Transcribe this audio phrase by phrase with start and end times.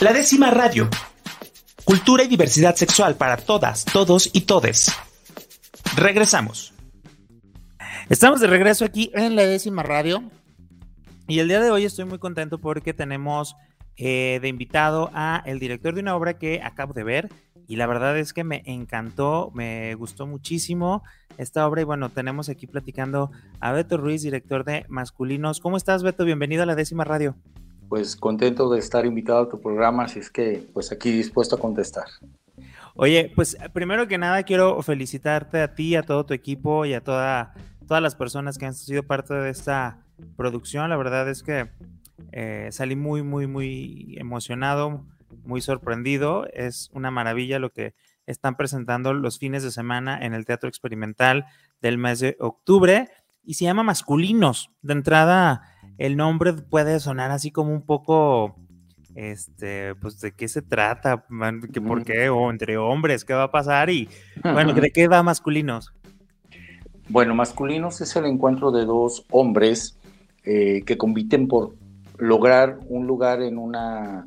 [0.00, 0.88] La décima radio.
[1.84, 4.90] Cultura y diversidad sexual para todas, todos y todes.
[5.94, 6.72] Regresamos.
[8.08, 10.22] Estamos de regreso aquí en la décima radio.
[11.28, 13.56] Y el día de hoy estoy muy contento porque tenemos
[13.98, 17.28] eh, de invitado a el director de una obra que acabo de ver
[17.68, 21.02] y la verdad es que me encantó, me gustó muchísimo
[21.36, 23.30] esta obra y bueno, tenemos aquí platicando
[23.60, 25.60] a Beto Ruiz, director de Masculinos.
[25.60, 26.24] ¿Cómo estás Beto?
[26.24, 27.36] Bienvenido a la décima radio
[27.90, 31.58] pues contento de estar invitado a tu programa, así es que pues aquí dispuesto a
[31.58, 32.04] contestar.
[32.94, 37.02] Oye, pues primero que nada quiero felicitarte a ti, a todo tu equipo y a
[37.02, 37.52] toda,
[37.88, 40.04] todas las personas que han sido parte de esta
[40.36, 40.88] producción.
[40.88, 41.68] La verdad es que
[42.30, 45.04] eh, salí muy, muy, muy emocionado,
[45.42, 46.46] muy sorprendido.
[46.52, 51.46] Es una maravilla lo que están presentando los fines de semana en el Teatro Experimental
[51.80, 53.08] del mes de octubre
[53.42, 54.70] y se llama Masculinos.
[54.80, 55.69] De entrada,
[56.00, 58.56] el nombre puede sonar así como un poco,
[59.14, 61.26] este, pues de qué se trata,
[61.74, 64.08] ¿Qué, por qué, o entre hombres, qué va a pasar y,
[64.42, 65.92] bueno, ¿de qué va masculinos?
[67.10, 69.98] Bueno, masculinos es el encuentro de dos hombres
[70.44, 71.74] eh, que compiten por
[72.16, 74.26] lograr un lugar en una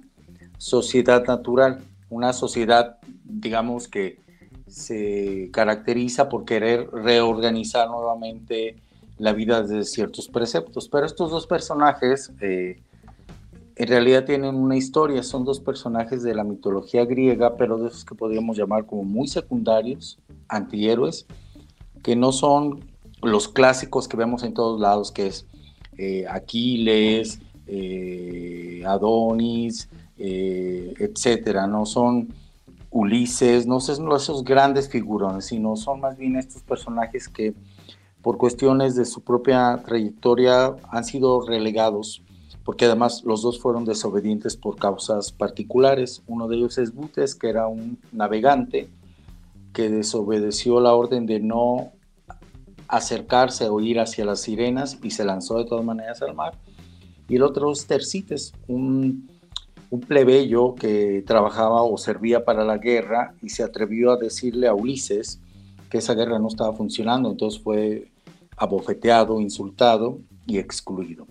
[0.60, 4.20] sociedad natural, una sociedad, digamos, que
[4.68, 8.76] se caracteriza por querer reorganizar nuevamente
[9.18, 10.90] la vida de ciertos preceptos.
[10.90, 12.82] Pero estos dos personajes eh,
[13.76, 18.06] en realidad tienen una historia, son dos personajes de la mitología griega, pero de esos
[18.06, 21.26] que podríamos llamar como muy secundarios, antihéroes,
[22.04, 22.86] que no son
[23.22, 25.46] los clásicos que vemos en todos lados, que es
[25.98, 32.30] eh, Aquiles, eh, Adonis, etcétera, no son
[32.92, 37.56] Ulises, no son esos grandes figurones, sino son más bien estos personajes que
[38.24, 42.24] por cuestiones de su propia trayectoria han sido relegados,
[42.64, 46.24] porque además los dos fueron desobedientes por causas particulares.
[46.26, 48.88] Uno de ellos es Butes, que era un navegante
[49.74, 51.92] que desobedeció la orden de no
[52.88, 56.54] acercarse o ir hacia las sirenas y se lanzó de todas maneras al mar.
[57.28, 59.30] Y el otro es Tercites, un,
[59.90, 64.74] un plebeyo que trabajaba o servía para la guerra y se atrevió a decirle a
[64.74, 65.42] Ulises
[65.90, 68.13] que esa guerra no estaba funcionando, entonces fue
[68.58, 71.28] abofeteado, insultado y excluido.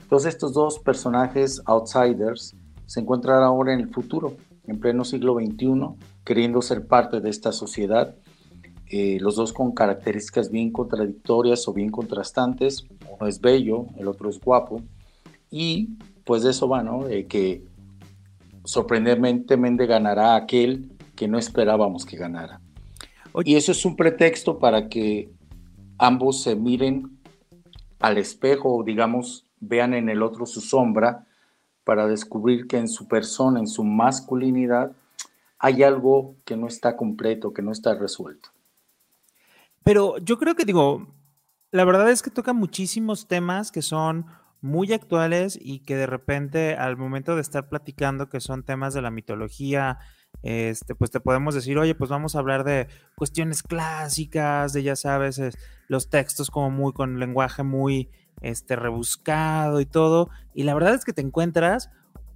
[0.00, 2.54] Entonces estos dos personajes outsiders
[2.86, 7.52] se encuentran ahora en el futuro, en pleno siglo XXI, queriendo ser parte de esta
[7.52, 8.14] sociedad,
[8.88, 14.30] eh, los dos con características bien contradictorias o bien contrastantes, uno es bello, el otro
[14.30, 14.80] es guapo,
[15.50, 17.06] y pues de eso va, ¿no?
[17.28, 17.64] que
[18.64, 22.60] sorprendentemente ganará aquel que no esperábamos que ganara.
[23.44, 25.30] Y eso es un pretexto para que
[25.98, 27.18] ambos se miren
[28.00, 31.26] al espejo, digamos, vean en el otro su sombra,
[31.84, 34.92] para descubrir que en su persona, en su masculinidad,
[35.58, 38.50] hay algo que no está completo, que no está resuelto.
[39.84, 41.06] Pero yo creo que digo,
[41.70, 44.26] la verdad es que toca muchísimos temas que son
[44.60, 49.02] muy actuales y que de repente al momento de estar platicando que son temas de
[49.02, 49.98] la mitología,
[50.46, 52.86] este, pues te podemos decir, oye, pues vamos a hablar de
[53.16, 55.40] cuestiones clásicas, de ya sabes,
[55.88, 58.10] los textos como muy con lenguaje muy
[58.42, 60.30] este, rebuscado y todo.
[60.54, 61.90] Y la verdad es que te encuentras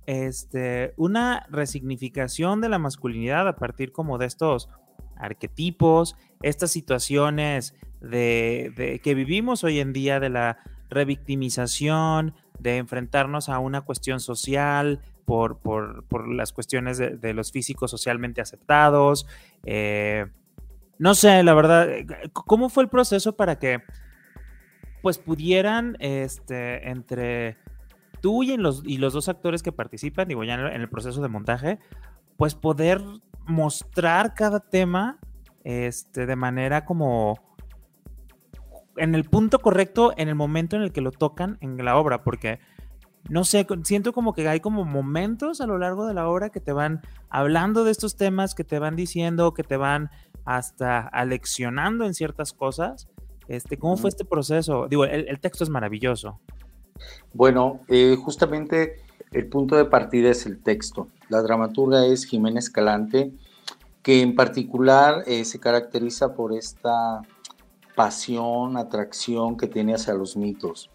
[0.06, 4.68] este, una resignificación de la masculinidad a partir como de estos
[5.16, 13.60] arquetipos, estas situaciones de, que vivimos hoy en día de la revictimización, de enfrentarnos a
[13.60, 15.00] una cuestión social,
[15.30, 19.26] por, las cuestiones de, los físicos socialmente aceptados.
[19.64, 20.26] Eh,
[20.98, 23.82] no sé, la verdad, eh, ¿cómo fue el proceso para que
[25.02, 27.56] pues pudieran, este, entre
[28.20, 31.28] tú y los, y los dos actores que participan, digo, ya en el, proceso de
[31.28, 31.78] montaje,
[32.36, 33.00] pues poder
[33.46, 35.18] mostrar cada tema
[35.64, 37.38] este, de manera como
[38.96, 42.22] en el punto correcto, en el momento en el que lo tocan en la obra,
[42.24, 42.58] porque
[43.28, 46.60] no sé, siento como que hay como momentos a lo largo de la obra que
[46.60, 50.10] te van hablando de estos temas, que te van diciendo, que te van
[50.44, 53.08] hasta aleccionando en ciertas cosas.
[53.46, 54.86] Este, ¿Cómo fue este proceso?
[54.88, 56.40] Digo, el, texto es maravilloso.
[57.32, 59.02] Bueno, eh, justamente
[59.32, 61.08] el punto de partida es el texto.
[61.28, 63.32] La dramaturga es Jiménez Escalante,
[64.02, 67.22] que en particular eh, se caracteriza por esta
[67.94, 70.90] pasión, atracción que tiene hacia los mitos.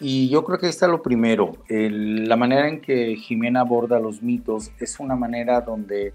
[0.00, 1.52] Y yo creo que está lo primero.
[1.68, 6.14] la manera en que Jimena aborda los mitos es una manera donde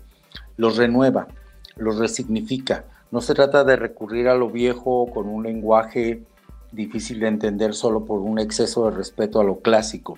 [0.58, 1.28] los renueva,
[1.76, 2.86] los resignifica.
[3.12, 6.24] No se trata de recurrir a lo viejo con un lenguaje
[6.72, 10.18] difícil de entender solo por un exceso de respeto a lo clásico.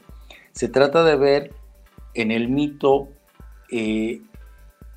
[0.52, 1.54] Se trata de ver
[2.14, 3.10] en el mito
[3.72, 4.22] eh,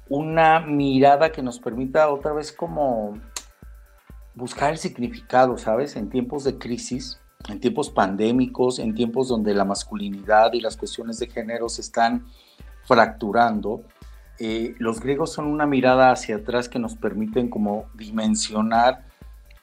[0.08, 3.18] una mirada que nos permita otra vez como
[4.34, 5.96] buscar el significado, ¿sabes?
[5.96, 11.18] En tiempos de crisis, en tiempos pandémicos, en tiempos donde la masculinidad y las cuestiones
[11.18, 12.26] de género se están
[12.84, 13.82] fracturando,
[14.38, 19.04] eh, los griegos son una mirada hacia atrás que nos permiten como dimensionar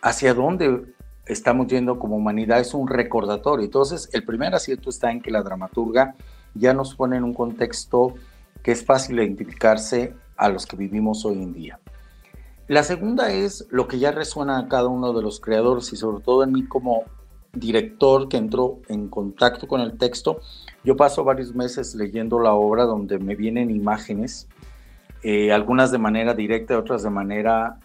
[0.02, 0.94] hacia dónde
[1.26, 3.66] estamos yendo como humanidad, es un recordatorio.
[3.66, 6.16] Entonces, el primer acierto está en que la dramaturga
[6.54, 8.16] ya nos pone en un contexto
[8.62, 11.80] que es fácil identificarse a los que vivimos hoy en día.
[12.68, 16.24] La segunda es lo que ya resuena a cada uno de los creadores y sobre
[16.24, 17.04] todo en mí como
[17.56, 20.40] director que entró en contacto con el texto.
[20.84, 24.48] Yo paso varios meses leyendo la obra donde me vienen imágenes,
[25.24, 27.80] eh, algunas de manera directa, otras de manera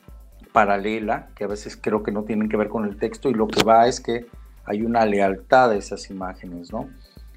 [0.52, 3.48] paralela, que a veces creo que no tienen que ver con el texto y lo
[3.48, 4.26] que va es que
[4.64, 6.88] hay una lealtad a esas imágenes, ¿no?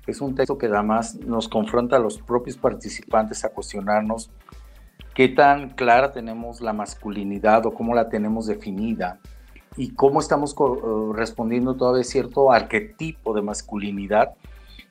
[0.05, 4.29] Es un texto que además nos confronta a los propios participantes a cuestionarnos
[5.13, 9.19] qué tan clara tenemos la masculinidad o cómo la tenemos definida
[9.77, 14.35] y cómo estamos eh, respondiendo todavía cierto arquetipo de masculinidad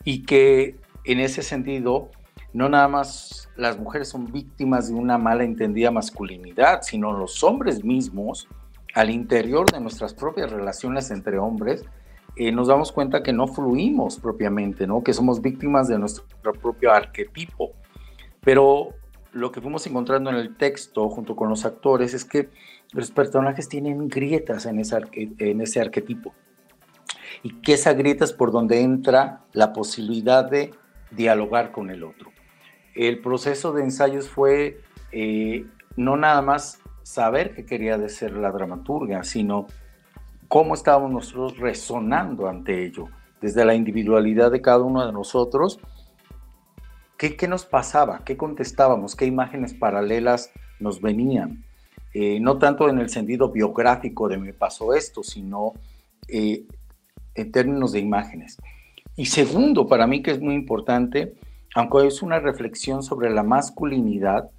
[0.05, 2.08] y que en ese sentido
[2.52, 7.84] no nada más las mujeres son víctimas de una mala entendida masculinidad, sino los hombres
[7.84, 8.49] mismos
[8.94, 11.85] al interior de nuestras propias relaciones entre hombres,
[12.37, 15.02] eh, nos damos cuenta que no fluimos propiamente, ¿no?
[15.02, 16.25] que somos víctimas de nuestro
[16.61, 17.73] propio arquetipo.
[18.43, 18.90] Pero
[19.32, 22.50] lo que fuimos encontrando en el texto junto con los actores es que
[22.93, 26.34] los personajes tienen grietas en ese, arquetipo
[27.43, 30.73] y que esa grieta es por donde entra la posibilidad de
[31.11, 32.31] dialogar con el otro.
[32.94, 34.81] El proceso de ensayos fue
[35.12, 39.67] eh, no nada más saber qué quería de ser la dramaturga, sino
[40.49, 43.08] cómo estábamos nosotros resonando ante ello,
[43.40, 45.81] desde la individualidad de cada uno de nosotros
[47.31, 48.25] ¿Qué, nos pasaba?
[48.25, 49.15] ¿Qué contestábamos?
[49.15, 51.65] ¿Qué imágenes paralelas nos venían?
[52.15, 55.75] Eh, no tanto en el sentido biográfico de me pasó esto, sino
[56.27, 56.67] eh,
[57.37, 58.57] en términos de imágenes.
[59.15, 61.35] Y segundo, para mí que es muy importante,
[61.77, 64.51] aunque es una reflexión sobre la masculinidad,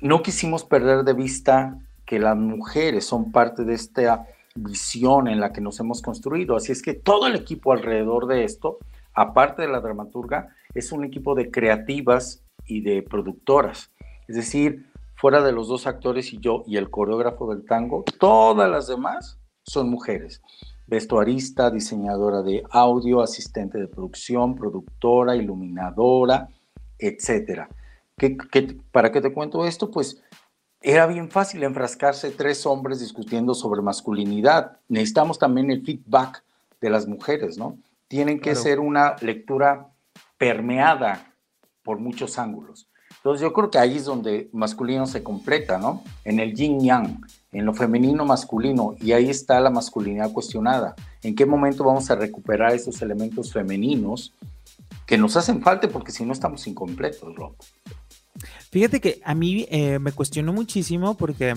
[0.00, 4.26] no quisimos perder de vista que las mujeres son parte de esta
[4.56, 6.56] visión en la que nos hemos construido.
[6.56, 8.78] Así es que todo el equipo alrededor de esto,
[9.18, 13.90] aparte de la dramaturga, es un equipo de creativas y de productoras.
[14.28, 14.86] Es decir,
[15.16, 19.40] fuera de los dos actores y yo y el coreógrafo del tango, todas las demás
[19.64, 20.40] son mujeres.
[20.86, 26.48] Vestuarista, diseñadora de audio, asistente de producción, productora, iluminadora,
[26.96, 27.62] etc.
[28.92, 29.90] para qué te cuento esto?
[29.90, 30.22] Pues
[30.80, 34.78] era bien fácil enfrascarse tres hombres discutiendo sobre masculinidad.
[34.88, 36.44] Necesitamos también el feedback
[36.80, 37.76] de las mujeres, ¿no?
[38.08, 39.88] Tienen que ser una lectura
[40.38, 41.34] permeada
[41.82, 42.88] por muchos ángulos.
[43.16, 46.02] Entonces yo creo que ahí es donde masculino se completa, ¿no?
[46.24, 47.20] En el yin yang,
[47.52, 50.94] en lo femenino masculino, y ahí está la masculinidad cuestionada.
[51.22, 54.34] ¿En qué momento vamos a recuperar esos elementos femeninos
[55.06, 57.54] que nos hacen falta porque si no estamos incompletos, Rob?
[58.70, 61.54] Fíjate que a mí eh, me cuestionó muchísimo porque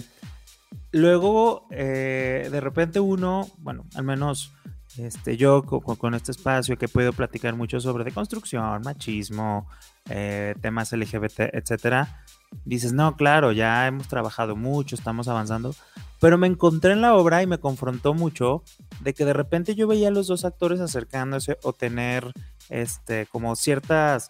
[0.92, 4.54] luego eh, de repente uno, bueno, al menos
[4.98, 9.68] este, yo con, este espacio que puedo platicar mucho sobre deconstrucción, machismo,
[10.10, 12.24] eh, temas LGBT, etcétera,
[12.66, 15.74] dices, no, claro, ya hemos trabajado mucho, estamos avanzando,
[16.20, 18.64] pero me encontré en la obra y me confrontó mucho
[19.00, 22.32] de que de repente yo veía a los dos actores acercándose o tener
[22.70, 24.30] este, como ciertas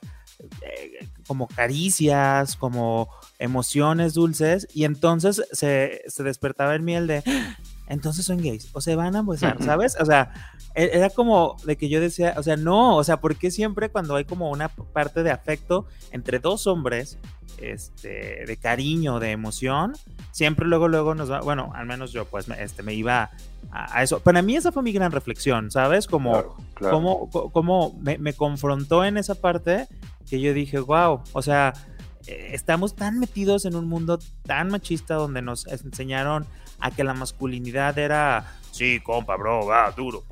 [0.62, 3.10] eh, como caricias, como
[3.40, 7.24] emociones dulces, y entonces se, se despertaba el miel de,
[7.92, 9.98] entonces son gays, o se van a besar, ¿sabes?
[10.00, 10.32] O sea,
[10.76, 13.90] e-, era como de que yo decía, o sea, no, o sea, ¿por qué siempre
[13.90, 17.18] cuando hay como una parte de afecto entre dos hombres,
[17.58, 19.94] este, de cariño, de emoción,
[20.32, 23.30] siempre luego, luego nos va, bueno, al menos yo pues este, me iba
[23.72, 24.22] a, eso.
[24.22, 26.08] Para mí esa fue mi gran reflexión, ¿sabes?
[26.08, 29.88] Como, como, como me, me confrontó en esa parte
[30.30, 31.74] que yo dije, wow, o sea,
[32.28, 36.46] eh, estamos tan metidos en un mundo tan machista donde nos enseñaron
[36.82, 40.24] a que la masculinidad era, sí, compa, bro, va, duro.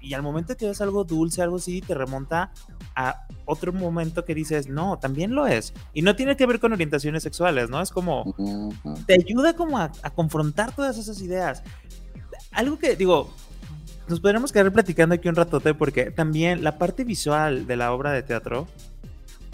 [0.00, 2.52] Y, al momento que ves algo dulce, algo así, te remonta
[2.94, 5.74] a otro momento que dices, no, también lo es.
[5.92, 7.80] Y no tiene que ver con orientaciones sexuales, ¿no?
[7.80, 8.34] Es como,
[9.06, 11.62] te ayuda como a, confrontar todas esas ideas.
[12.52, 13.34] Algo que, digo,
[14.08, 18.12] nos podríamos quedar platicando aquí un ratote porque también la parte visual de la obra
[18.12, 18.68] de teatro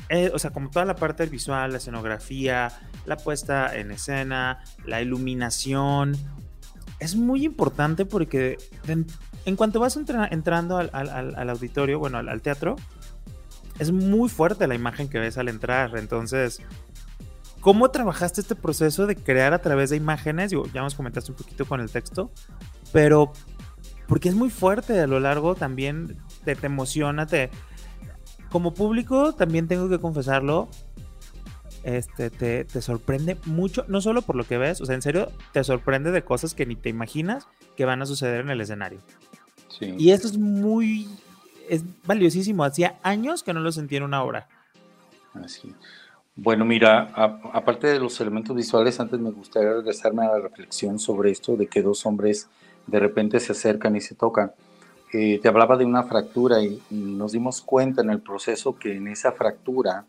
[0.08, 2.72] eh, o sea, como toda la parte visual, la escenografía,
[3.04, 6.16] la puesta en escena, la iluminación,
[6.98, 12.76] es muy importante porque en, cuanto vas entrando al, auditorio, bueno, al, teatro,
[13.78, 15.96] es muy fuerte la imagen que ves al entrar.
[15.96, 16.60] Entonces,
[17.60, 20.52] ¿cómo trabajaste este proceso de crear a través de imágenes?
[20.72, 22.30] ya nos comentaste un poquito con el texto,
[22.92, 23.32] pero
[24.06, 27.50] porque es muy fuerte a lo largo también, te, te emociona, te...
[28.50, 30.68] Como público, también tengo que confesarlo,
[31.84, 35.30] este, te, te, sorprende mucho, no solo por lo que ves, o sea, en serio,
[35.52, 39.00] te sorprende de cosas que ni te imaginas que van a suceder en el escenario.
[39.68, 39.94] Sí.
[39.98, 41.06] Y eso es muy
[41.68, 42.64] es valiosísimo.
[42.64, 44.48] Hacía años que no lo sentía en una obra.
[45.34, 45.74] Así.
[46.34, 47.12] Bueno, mira,
[47.52, 51.66] aparte de los elementos visuales, antes me gustaría regresarme a la reflexión sobre esto de
[51.66, 52.48] que dos hombres
[52.86, 54.52] de repente se acercan y se tocan.
[55.12, 59.08] Eh, te hablaba de una fractura y, nos dimos cuenta en el proceso que en
[59.08, 60.04] esa fractura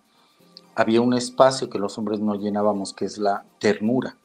[0.75, 4.15] había un espacio que los hombres no llenábamos, que es la ternura.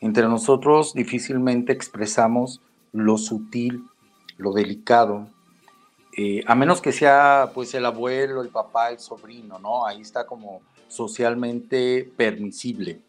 [0.00, 2.60] Entre nosotros difícilmente expresamos
[2.92, 3.84] lo sutil,
[4.38, 5.28] lo delicado,
[6.16, 9.86] eh, a menos que sea pues el abuelo, el papá, el sobrino, ¿no?
[9.86, 13.00] Ahí está como socialmente permisible.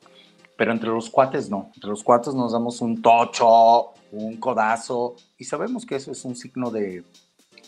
[0.61, 5.43] Pero entre los cuates no, entre los cuates nos damos un tocho, un codazo, y
[5.43, 7.03] sabemos que eso es un signo de,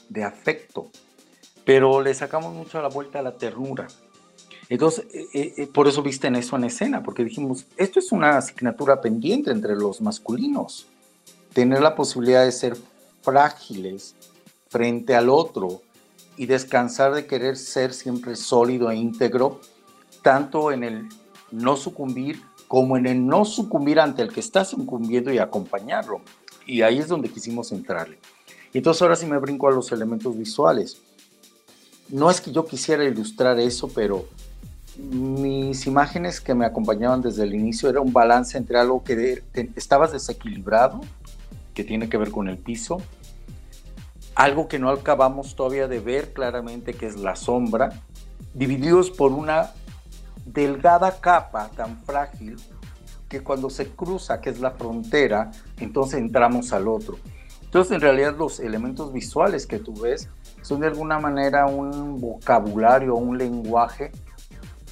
[0.09, 0.91] de afecto,
[1.65, 3.88] pero le sacamos mucho a la vuelta a la ternura.
[4.69, 8.38] Entonces, eh, eh, por eso viste en eso en escena, porque dijimos, esto es una
[8.38, 10.85] asignatura pendiente entre los masculinos,
[11.51, 12.77] tener la posibilidad de ser
[13.23, 14.15] frágiles,
[14.69, 15.81] frente al otro
[16.38, 19.62] y descansar de querer ser siempre sólido e íntegro,
[20.21, 21.09] tanto en el
[21.50, 26.22] no sucumbir como en el no sucumbir ante el que está sucumbiendo y acompañarlo.
[26.65, 28.18] Y ahí es donde quisimos entrarle.
[28.74, 30.98] Y entonces ahora sí me brinco a los elementos visuales.
[32.10, 34.27] No es que yo quisiera ilustrar eso, pero
[34.98, 39.44] mis imágenes que me acompañaban desde el inicio era un balance entre algo que
[39.75, 41.00] estabas desequilibrado,
[41.75, 42.98] que tiene que ver con el piso,
[44.34, 48.01] algo que no acabamos todavía de ver claramente, que es la sombra,
[48.56, 49.74] divididos por una
[50.45, 52.57] delgada capa tan frágil
[53.29, 57.17] que cuando se cruza, que es la frontera, entonces entramos al otro.
[57.63, 60.29] Entonces, en realidad, los elementos visuales que tú ves
[60.62, 64.12] son de alguna manera un vocabulario, un lenguaje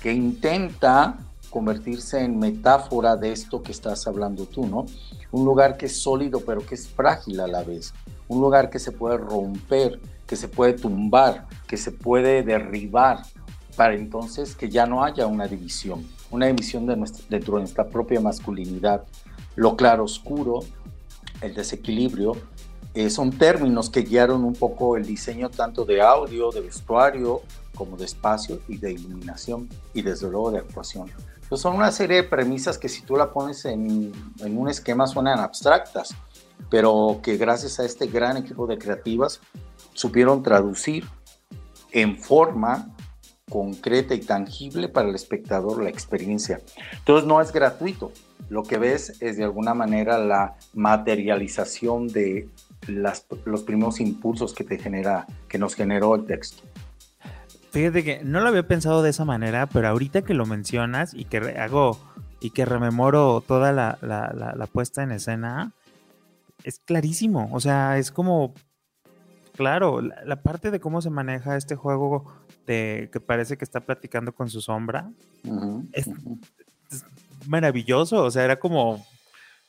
[0.01, 1.17] que intenta
[1.51, 4.85] convertirse en metáfora de esto que estás hablando tú, ¿no?
[5.31, 7.93] Un lugar que es sólido, pero que es frágil a la vez
[8.31, 13.23] un lugar que se puede romper, que se puede tumbar, que se puede derribar,
[13.81, 18.21] para entonces que ya no haya una división, una división de nuestra, de nuestra propia
[18.21, 19.05] masculinidad.
[19.55, 20.59] Lo claro oscuro,
[21.41, 22.33] el desequilibrio,
[22.93, 27.41] eh, son términos que guiaron un poco el diseño tanto de audio, de vestuario,
[27.73, 31.09] como de espacio y de iluminación y desde luego de actuación.
[31.41, 34.11] Entonces son una serie de premisas que si tú la pones en,
[34.41, 36.13] en un esquema suenan abstractas,
[36.69, 39.41] pero que gracias a este gran equipo de creativas
[39.95, 41.03] supieron traducir
[41.91, 42.95] en forma
[43.51, 46.61] concreta y tangible para el espectador la experiencia.
[46.97, 48.11] Entonces no es gratuito,
[48.49, 52.49] lo que ves es de alguna manera la materialización de
[52.87, 56.63] los primeros impulsos que te genera, que nos generó el texto.
[57.71, 61.25] Fíjate que no lo había pensado de esa manera, pero ahorita que lo mencionas y
[61.25, 61.99] que hago
[62.39, 65.73] y que rememoro toda la, la puesta en escena,
[66.63, 67.49] es clarísimo.
[67.51, 68.53] O sea, es como,
[69.53, 72.25] claro, la, parte de cómo se maneja este juego
[72.65, 75.11] de que parece que está platicando con su sombra
[75.93, 76.09] es,
[77.47, 78.23] maravilloso.
[78.23, 79.05] O sea, era como,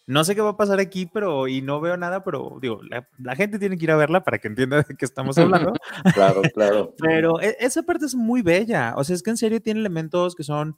[0.07, 2.81] no sé qué va a pasar aquí, pero y no veo nada, pero digo,
[3.19, 5.73] la, gente tiene que ir a verla para que entienda de qué estamos hablando.
[6.15, 6.95] claro, claro.
[6.99, 8.95] pero e, esa parte es muy bella.
[8.97, 10.77] O sea, es que en serio tiene elementos que son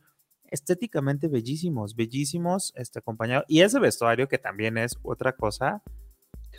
[0.50, 3.44] estéticamente bellísimos, bellísimos, este acompañado.
[3.48, 5.82] Y ese vestuario que también es otra cosa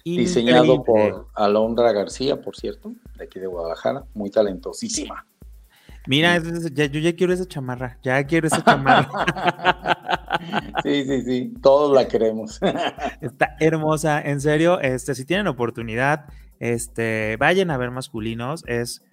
[0.04, 5.26] Diseñado por Alondra García, por cierto, de aquí de Guadalajara, muy talentosísima.
[6.08, 9.10] Mira, yo ya quiero esa chamarra, ya quiero esa chamarra.
[10.84, 12.60] sí, sí, sí, todos la queremos.
[13.22, 16.26] Está hermosa, en serio, este, si tienen oportunidad,
[16.60, 19.04] este, vayan a ver masculinos, es,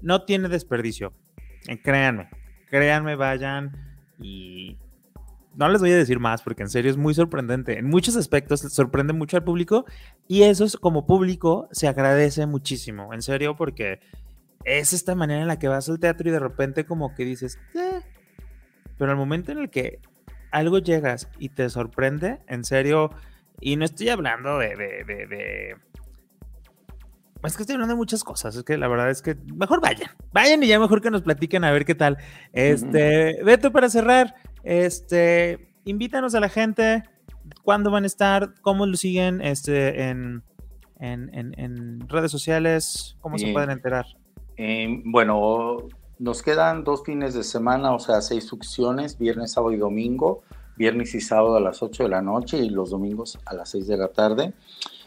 [0.00, 1.12] no tiene desperdicio,
[1.68, 2.28] eh, créanme,
[2.70, 3.72] créanme, vayan
[4.18, 4.78] y
[5.54, 7.78] no les voy a decir más porque en serio es muy sorprendente.
[7.78, 9.84] En muchos aspectos sorprende mucho al público
[10.26, 14.00] y eso es, como público se agradece muchísimo, en serio, porque
[14.64, 17.58] es esta manera en la que vas al teatro y de repente como que dices,
[17.74, 18.00] eh".
[18.98, 20.00] pero al momento en el que
[20.50, 23.10] algo llegas y te sorprende, en serio,
[23.60, 25.76] y no estoy hablando de, de, de,
[27.44, 28.56] Es que estoy hablando de muchas cosas.
[28.56, 30.10] Es que la verdad es que mejor vayan.
[30.32, 32.18] Vayan y ya mejor que nos platiquen a ver qué tal.
[32.52, 37.04] Este, Beto, para cerrar, este, invítanos a la gente,
[37.62, 40.42] cuándo van a estar, cómo lo siguen este, en,
[40.98, 44.06] en, redes sociales, cómo se pueden enterar.
[44.56, 49.78] Eh, bueno, nos quedan dos fines de semana, o sea, seis funciones, viernes, sábado y
[49.78, 50.42] domingo,
[50.76, 53.86] viernes y sábado a las 8 de la noche y los domingos a las 6
[53.86, 54.54] de la tarde.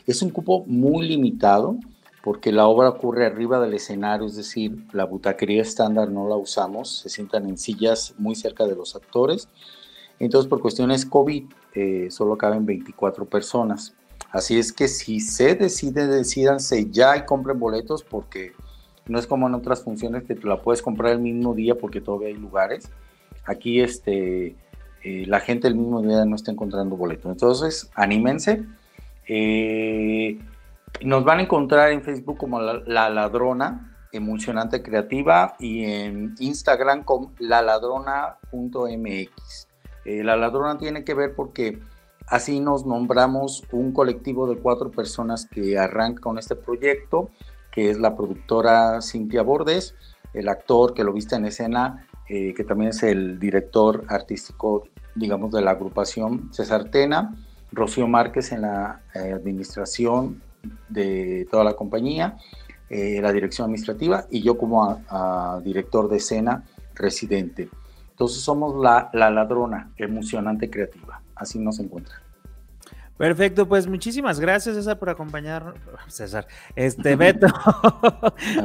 [0.06, 1.78] Es un cupo muy limitado
[2.24, 6.98] porque la obra ocurre arriba del escenario, es decir, la butaquería estándar no la usamos,
[6.98, 9.48] se sientan en sillas muy cerca de los actores.
[10.20, 11.44] Entonces, por cuestiones COVID,
[11.76, 13.94] eh, solo caben 24 personas.
[14.32, 18.54] Así es que si se decide, decidanse ya y compren boletos porque
[19.08, 22.02] no es como en otras funciones que te la puedes comprar el mismo día porque
[22.02, 22.92] todavía hay lugares.
[23.46, 24.56] Aquí este,
[25.04, 27.32] eh, la gente el mismo día no está encontrando boletos.
[27.32, 28.64] Entonces, anímense.
[29.28, 30.40] Eh,
[31.04, 37.34] nos van a encontrar en Facebook como La, Ladrona, Emulsionante Creativa, y en Instagram como
[37.38, 39.68] laladrona.mx.
[40.06, 41.80] Eh, la Ladrona tiene que ver porque
[42.28, 47.30] así nos nombramos un colectivo de cuatro personas que arranca con este proyecto,
[47.76, 49.96] que es la productora Cintia Bordes,
[50.34, 55.52] el actor que lo viste en escena, eh, que también es el director artístico, digamos,
[55.52, 57.36] de la agrupación, César Tena,
[57.74, 60.42] Rocío Márquez en la eh, administración
[60.88, 62.38] de toda la compañía,
[62.90, 65.02] eh, la dirección administrativa y yo como
[65.64, 66.64] director de escena
[66.96, 67.70] residente.
[68.12, 72.16] Entonces somos la, la ladrona emocionante creativa, así nos encuentra.
[73.18, 75.74] Perfecto, pues muchísimas gracias César por acompañar,
[76.08, 77.48] César, este Beto,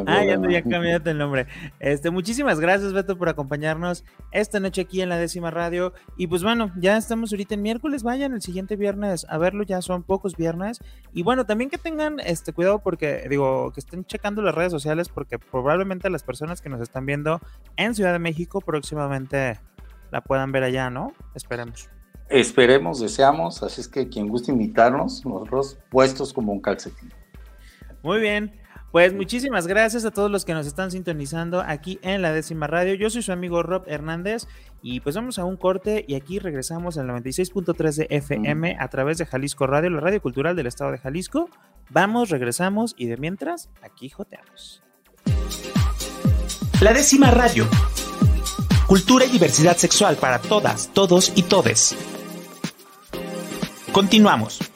[0.07, 1.47] ah, ya, ya cambiaste el nombre,
[1.78, 5.92] este, muchísimas gracias Beto por acompañarnos esta noche aquí en la décima radio.
[6.16, 9.83] Y pues bueno, ya estamos ahorita en miércoles, vayan el siguiente viernes a verlo, ya
[9.83, 10.80] son pocos viernes.
[11.12, 15.09] Y bueno, también que tengan este cuidado porque digo, que estén checando las redes sociales
[15.09, 17.40] porque probablemente las personas que nos están viendo
[17.76, 19.61] en Ciudad de México próximamente
[20.11, 21.12] la puedan ver allá, ¿no?
[21.35, 21.88] Esperemos.
[22.31, 27.13] Esperemos, deseamos, así es que quien guste invitarnos, nosotros puestos como un calcetín.
[28.05, 28.53] Muy bien,
[28.93, 32.95] pues muchísimas gracias a todos los que nos están sintonizando aquí en la décima radio.
[32.95, 34.47] Yo soy su amigo Rob Hernández
[34.81, 39.19] y pues vamos a un corte y aquí regresamos al 96.3 de FM a través
[39.19, 41.50] de Jalisco Radio, la radio cultural del estado de Jalisco.
[41.91, 44.83] Vamos, regresamos y de mientras, aquí joteamos.
[46.81, 47.67] La décima radio.
[48.87, 51.97] Cultura y diversidad sexual para todas, todos y todes.
[53.93, 54.70] Continuamos.